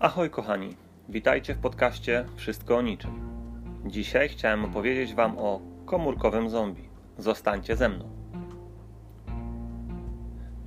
[0.00, 0.76] Ahoj kochani,
[1.08, 3.10] witajcie w podcaście Wszystko o niczym.
[3.86, 6.88] Dzisiaj chciałem opowiedzieć Wam o komórkowym zombie.
[7.18, 8.10] Zostańcie ze mną.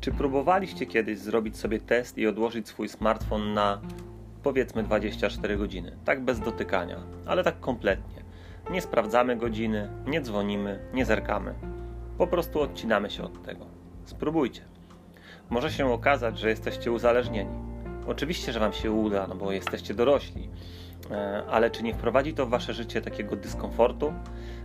[0.00, 3.80] Czy próbowaliście kiedyś zrobić sobie test i odłożyć swój smartfon na
[4.42, 5.96] powiedzmy 24 godziny?
[6.04, 8.22] Tak bez dotykania, ale tak kompletnie.
[8.70, 11.54] Nie sprawdzamy godziny, nie dzwonimy, nie zerkamy.
[12.18, 13.66] Po prostu odcinamy się od tego.
[14.04, 14.62] Spróbujcie.
[15.50, 17.75] Może się okazać, że jesteście uzależnieni
[18.06, 20.50] Oczywiście, że Wam się uda, no bo jesteście dorośli,
[21.10, 24.12] e, ale czy nie wprowadzi to w Wasze życie takiego dyskomfortu?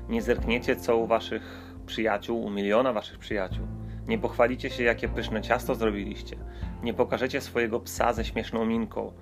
[0.10, 3.68] Nie zerkniecie, co u Waszych przyjaciół, u miliona Waszych przyjaciół?
[4.08, 6.36] Nie pochwalicie się, jakie pyszne ciasto zrobiliście?
[6.84, 9.14] Nie pokażecie swojego psa ze śmieszną minką?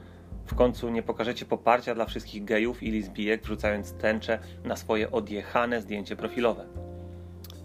[0.45, 5.81] W końcu nie pokażecie poparcia dla wszystkich gejów i lesbijek, wrzucając tęczę na swoje odjechane
[5.81, 6.65] zdjęcie profilowe?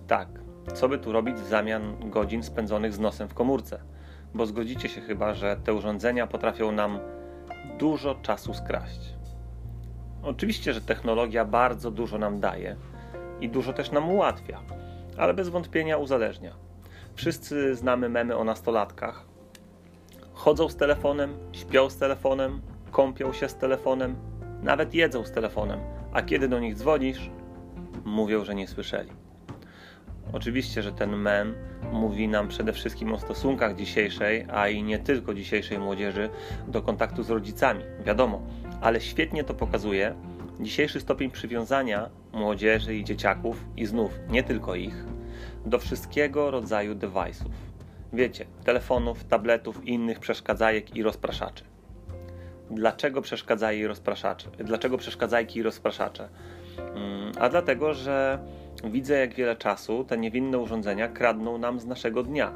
[0.06, 0.28] Tak,
[0.74, 3.93] co by tu robić w zamian godzin spędzonych z nosem w komórce?
[4.34, 6.98] Bo zgodzicie się chyba, że te urządzenia potrafią nam
[7.78, 9.14] dużo czasu skraść.
[10.22, 12.76] Oczywiście, że technologia bardzo dużo nam daje
[13.40, 14.60] i dużo też nam ułatwia,
[15.16, 16.54] ale bez wątpienia uzależnia.
[17.14, 19.24] Wszyscy znamy memy o nastolatkach.
[20.32, 24.16] Chodzą z telefonem, śpią z telefonem, kąpią się z telefonem,
[24.62, 25.80] nawet jedzą z telefonem,
[26.12, 27.30] a kiedy do nich dzwonisz,
[28.04, 29.23] mówią, że nie słyszeli.
[30.34, 31.54] Oczywiście, że ten mem
[31.92, 36.30] mówi nam przede wszystkim o stosunkach dzisiejszej, a i nie tylko dzisiejszej młodzieży
[36.68, 38.42] do kontaktu z rodzicami, wiadomo,
[38.80, 40.14] ale świetnie to pokazuje
[40.60, 45.04] dzisiejszy stopień przywiązania młodzieży i dzieciaków, i znów nie tylko ich,
[45.66, 47.50] do wszystkiego rodzaju device'ów.
[48.12, 51.64] Wiecie, telefonów, tabletów innych przeszkadzajek i rozpraszaczy.
[52.70, 54.50] Dlaczego przeszkadzaje i rozpraszacze?
[54.58, 56.28] Dlaczego przeszkadzajki i rozpraszacze?
[56.78, 58.38] Mm, a dlatego, że
[58.90, 62.52] Widzę, jak wiele czasu te niewinne urządzenia kradną nam z naszego dnia.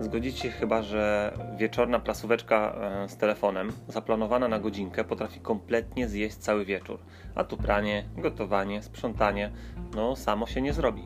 [0.00, 6.36] Zgodzicie się chyba, że wieczorna prasóweczka e, z telefonem, zaplanowana na godzinkę, potrafi kompletnie zjeść
[6.36, 6.98] cały wieczór.
[7.34, 9.50] A tu pranie, gotowanie, sprzątanie,
[9.94, 11.02] no samo się nie zrobi.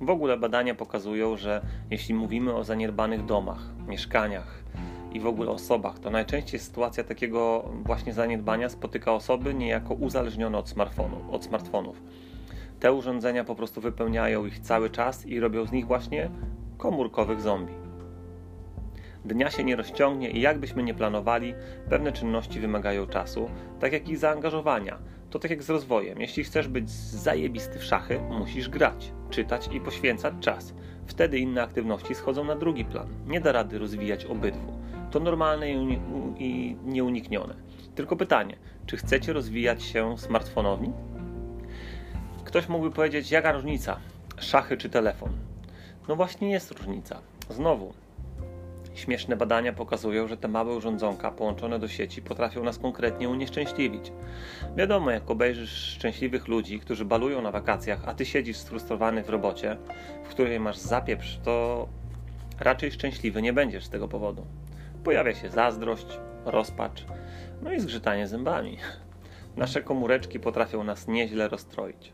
[0.00, 4.64] W ogóle badania pokazują, że jeśli mówimy o zaniedbanych domach, mieszkaniach
[5.12, 10.68] i w ogóle osobach, to najczęściej sytuacja takiego właśnie zaniedbania spotyka osoby niejako uzależnione od,
[10.68, 12.02] smartfonu, od smartfonów
[12.84, 16.30] te urządzenia po prostu wypełniają ich cały czas i robią z nich właśnie
[16.78, 17.74] komórkowych zombie.
[19.24, 21.54] Dnia się nie rozciągnie i jakbyśmy nie planowali,
[21.90, 23.50] pewne czynności wymagają czasu,
[23.80, 24.98] tak jak i zaangażowania.
[25.30, 26.20] To tak jak z rozwojem.
[26.20, 30.74] Jeśli chcesz być zajebisty w szachy, musisz grać, czytać i poświęcać czas.
[31.06, 33.08] Wtedy inne aktywności schodzą na drugi plan.
[33.26, 34.72] Nie da rady rozwijać obydwu.
[35.10, 35.70] To normalne
[36.38, 37.54] i nieuniknione.
[37.94, 38.56] Tylko pytanie,
[38.86, 40.92] czy chcecie rozwijać się smartfonowni?
[42.54, 43.96] Ktoś mógłby powiedzieć, jaka różnica?
[44.38, 45.32] Szachy czy telefon?
[46.08, 47.20] No właśnie jest różnica.
[47.50, 47.94] Znowu,
[48.94, 54.12] śmieszne badania pokazują, że te małe urządzonka połączone do sieci potrafią nas konkretnie unieszczęśliwić.
[54.76, 59.76] Wiadomo, jak obejrzysz szczęśliwych ludzi, którzy balują na wakacjach, a ty siedzisz sfrustrowany w robocie,
[60.24, 61.88] w której masz zapieprz, to
[62.60, 64.46] raczej szczęśliwy nie będziesz z tego powodu.
[65.04, 67.04] Pojawia się zazdrość, rozpacz,
[67.62, 68.78] no i zgrzytanie zębami.
[69.56, 72.12] Nasze komóreczki potrafią nas nieźle rozstroić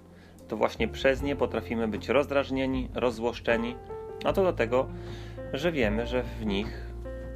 [0.50, 3.76] to właśnie przez nie potrafimy być rozdrażnieni, rozzłoszczeni,
[4.24, 4.88] a to dlatego,
[5.52, 6.86] że wiemy, że w nich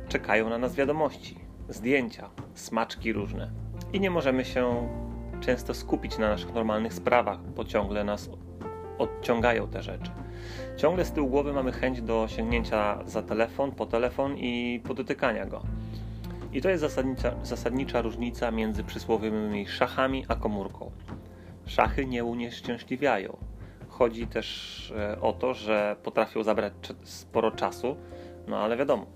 [0.08, 1.38] czekają na nas wiadomości,
[1.68, 3.50] zdjęcia, smaczki różne
[3.92, 4.88] i nie możemy się
[5.40, 8.30] często skupić na naszych normalnych sprawach, bo ciągle nas
[8.98, 10.10] odciągają te rzeczy.
[10.76, 15.62] Ciągle z tyłu głowy mamy chęć do sięgnięcia za telefon, po telefon i podotykania go.
[16.52, 20.90] I to jest zasadnicza, zasadnicza różnica między przysłowiowymi szachami a komórką
[21.66, 23.36] szachy nie unieszczęśliwiają.
[23.88, 27.96] Chodzi też e, o to, że potrafią zabrać sporo czasu,
[28.48, 29.06] no ale wiadomo,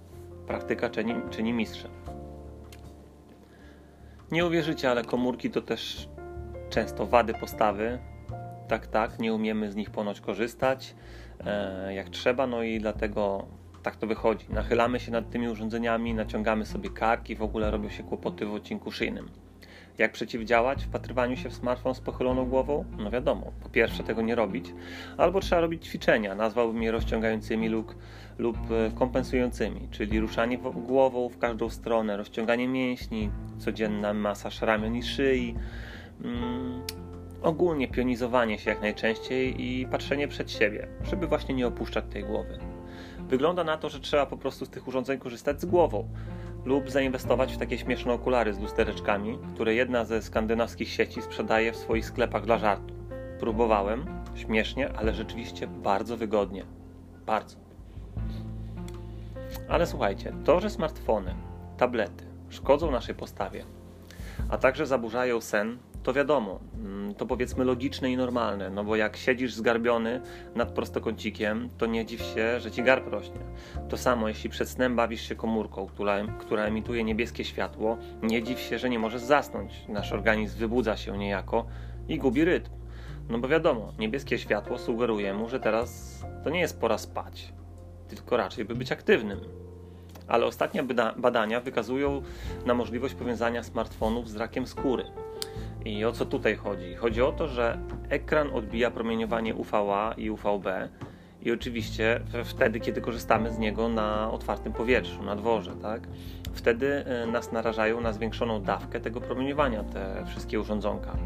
[0.47, 1.91] praktyka czyni, czyni mistrzem.
[4.31, 6.09] Nie uwierzycie, ale komórki to też
[6.71, 7.99] często wady postawy.
[8.69, 10.95] Tak, tak, nie umiemy z nich ponoć korzystać
[11.47, 13.47] e, jak trzeba, no i dlatego
[13.83, 14.47] tak to wychodzi.
[14.51, 18.91] Nachylamy się nad tymi urządzeniami, naciągamy sobie karki, w ogóle robią się kłopoty w odcinku
[18.93, 19.29] szyjnym.
[19.99, 22.85] Jak przeciwdziałać wpatrywaniu się w smartfon z pochyloną głową?
[22.99, 24.75] No wiadomo, po pierwsze tego nie robić,
[25.17, 27.95] albo trzeba robić ćwiczenia, nazwałbym je rozciągającymi lub,
[28.39, 35.03] lub e, kompensującymi, czyli ruszanie głową w każdą stronę, rozciąganie mięśni, codzienna masaż ramion i
[35.03, 35.55] szyi,
[36.25, 36.83] mm,
[37.43, 42.59] ogólnie pionizowanie się jak najczęściej i patrzenie przed siebie, żeby właśnie nie opuszczać tej głowy.
[43.19, 46.09] Wygląda na to, że trzeba po prostu z tych urządzeń korzystać z głową
[46.69, 51.77] lub zainwestować w takie śmieszne okulary z lustereczkami, które jedna ze skandynawskich sieci sprzedaje w
[51.77, 52.95] swoich sklepach dla żartu.
[53.41, 54.05] Próbowałem,
[54.35, 56.65] śmiesznie, ale rzeczywiście bardzo wygodnie.
[57.27, 57.57] Bardzo.
[59.69, 61.35] Ale słuchajcie, to, że smartfony,
[61.77, 63.65] tablety, szkodzą naszej postawie,
[64.51, 65.79] a także zaburzają sen,
[66.09, 70.21] to wiadomo, mm, to powiedzmy logiczne i normalne, no bo jak siedzisz zgarbiony
[70.55, 73.41] nad prostokącikiem, to nie dziw się, że ci garb rośnie.
[73.89, 78.61] To samo, jeśli przed snem bawisz się komórką, która, która emituje niebieskie światło, nie dziw
[78.61, 79.85] się, że nie możesz zasnąć.
[79.89, 81.67] Nasz organizm wybudza się niejako
[82.09, 82.71] i gubi rytm.
[83.29, 87.53] No bo wiadomo, niebieskie światło sugeruje mu, że teraz to nie jest pora spać,
[88.09, 89.41] tylko raczej by być aktywnym.
[90.29, 90.83] Ale ostatnie
[91.17, 92.23] badania wykazują
[92.67, 95.05] na możliwość powiązania smartfonów z rakiem skóry.
[95.85, 96.95] I o co tutaj chodzi?
[96.95, 97.79] Chodzi o to, że
[98.09, 100.67] ekran odbija promieniowanie UVA i UVB
[101.43, 106.03] i oczywiście wtedy, kiedy korzystamy z niego na otwartym powietrzu, na dworze, tak?
[106.53, 111.17] Wtedy e, nas narażają na zwiększoną dawkę tego promieniowania, te wszystkie urządzonka,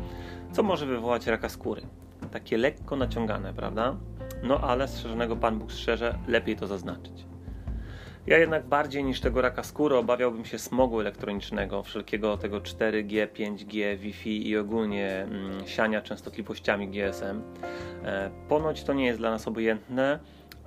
[0.52, 1.82] co może wywołać raka skóry.
[2.30, 3.96] Takie lekko naciągane, prawda?
[4.42, 7.31] No ale strzeżonego Pan Bóg strzeże, lepiej to zaznaczyć.
[8.26, 13.96] Ja jednak bardziej niż tego raka skóry obawiałbym się smogu elektronicznego, wszelkiego tego 4G, 5G,
[13.96, 17.42] Wi-Fi i ogólnie mm, siania częstotliwościami GSM.
[18.04, 20.18] E, ponoć to nie jest dla nas obojętne,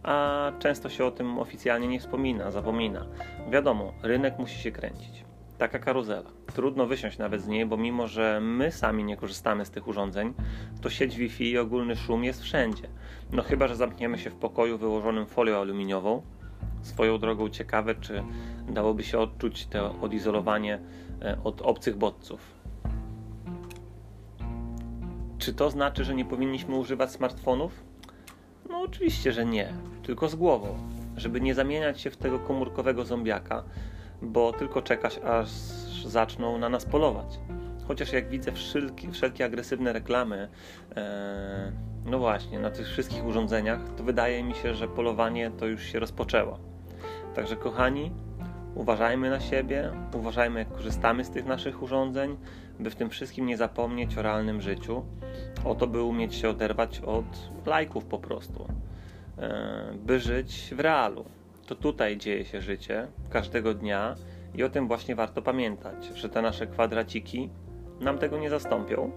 [0.03, 3.05] a często się o tym oficjalnie nie wspomina, zapomina.
[3.49, 5.25] Wiadomo, rynek musi się kręcić.
[5.57, 6.31] Taka karuzela.
[6.53, 10.33] Trudno wysiąść nawet z niej, bo mimo, że my sami nie korzystamy z tych urządzeń,
[10.81, 12.87] to sieć Wi-Fi i ogólny szum jest wszędzie.
[13.31, 16.21] No chyba, że zamkniemy się w pokoju wyłożonym folią aluminiową,
[16.85, 18.23] Swoją drogą ciekawe, czy
[18.69, 20.79] dałoby się odczuć to odizolowanie
[21.21, 22.39] e, od obcych bodźców.
[25.37, 27.83] Czy to znaczy, że nie powinniśmy używać smartfonów?
[28.69, 29.73] No oczywiście, że nie,
[30.03, 30.77] tylko z głową,
[31.17, 33.63] żeby nie zamieniać się w tego komórkowego zombiaka,
[34.21, 35.49] bo tylko czekać, aż
[36.05, 37.39] zaczną na nas polować.
[37.87, 40.49] Chociaż jak widzę wszelkie, wszelkie agresywne reklamy,
[40.95, 41.71] e,
[42.05, 45.99] no właśnie, na tych wszystkich urządzeniach, to wydaje mi się, że polowanie to już się
[45.99, 46.74] rozpoczęło.
[47.35, 48.11] Także kochani,
[48.75, 52.37] uważajmy na siebie, uważajmy jak korzystamy z tych naszych urządzeń,
[52.79, 55.05] by w tym wszystkim nie zapomnieć o realnym życiu,
[55.65, 58.67] o to, by umieć się oderwać od lajków po prostu,
[59.37, 61.25] e, by żyć w realu.
[61.67, 64.15] To tutaj dzieje się życie, każdego dnia
[64.55, 67.49] i o tym właśnie warto pamiętać, że te nasze kwadraciki
[67.99, 69.11] nam tego nie zastąpią,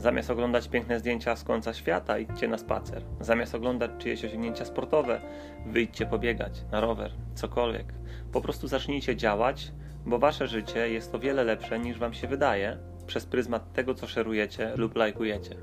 [0.00, 3.02] Zamiast oglądać piękne zdjęcia z końca świata, idźcie na spacer.
[3.20, 5.20] Zamiast oglądać czyjeś osiągnięcia sportowe,
[5.66, 7.94] wyjdźcie pobiegać, na rower, cokolwiek.
[8.32, 9.72] Po prostu zacznijcie działać,
[10.06, 14.06] bo wasze życie jest o wiele lepsze niż wam się wydaje przez pryzmat tego, co
[14.06, 15.56] szerujecie lub lajkujecie.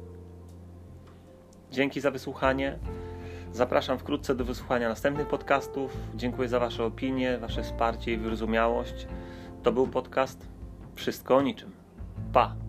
[1.71, 2.79] Dzięki za wysłuchanie.
[3.53, 5.97] Zapraszam wkrótce do wysłuchania następnych podcastów.
[6.15, 9.07] Dziękuję za Wasze opinie, Wasze wsparcie i wyrozumiałość.
[9.63, 10.47] To był podcast
[10.95, 11.71] Wszystko o niczym.
[12.33, 12.66] Pa!